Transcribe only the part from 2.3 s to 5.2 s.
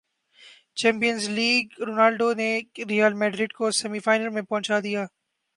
نے Real Madrid کوسیمی final میں پہنچادیا